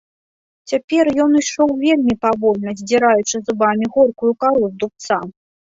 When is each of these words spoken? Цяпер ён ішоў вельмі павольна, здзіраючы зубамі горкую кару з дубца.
Цяпер 0.71 1.11
ён 1.25 1.31
ішоў 1.41 1.69
вельмі 1.83 2.13
павольна, 2.25 2.69
здзіраючы 2.81 3.37
зубамі 3.47 3.85
горкую 3.95 4.33
кару 4.47 4.63
з 4.71 4.77
дубца. 4.83 5.25